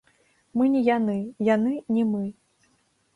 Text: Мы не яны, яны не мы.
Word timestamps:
Мы 0.59 0.69
не 0.75 0.79
яны, 0.87 1.17
яны 1.49 1.73
не 1.99 2.03
мы. 2.15 2.23